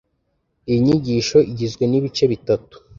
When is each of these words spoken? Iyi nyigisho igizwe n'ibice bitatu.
Iyi 0.69 0.79
nyigisho 0.85 1.37
igizwe 1.51 1.83
n'ibice 1.87 2.23
bitatu. 2.31 2.75